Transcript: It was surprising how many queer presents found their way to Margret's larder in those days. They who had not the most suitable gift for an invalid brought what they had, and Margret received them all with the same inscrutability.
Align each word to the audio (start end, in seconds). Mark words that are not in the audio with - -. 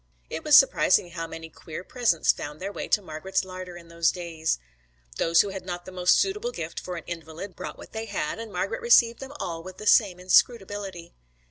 It 0.31 0.43
was 0.43 0.57
surprising 0.57 1.11
how 1.11 1.27
many 1.27 1.47
queer 1.47 1.83
presents 1.83 2.31
found 2.31 2.59
their 2.59 2.71
way 2.71 2.87
to 2.87 3.03
Margret's 3.03 3.45
larder 3.45 3.77
in 3.77 3.87
those 3.87 4.11
days. 4.11 4.57
They 5.17 5.31
who 5.39 5.49
had 5.49 5.63
not 5.63 5.85
the 5.85 5.91
most 5.91 6.17
suitable 6.17 6.49
gift 6.51 6.79
for 6.79 6.95
an 6.95 7.03
invalid 7.05 7.55
brought 7.55 7.77
what 7.77 7.91
they 7.91 8.05
had, 8.05 8.39
and 8.39 8.51
Margret 8.51 8.81
received 8.81 9.19
them 9.19 9.33
all 9.39 9.61
with 9.61 9.77
the 9.77 9.85
same 9.85 10.19
inscrutability. 10.19 11.13